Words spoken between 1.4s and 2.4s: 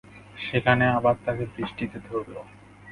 বৃষ্টিতে ধরল।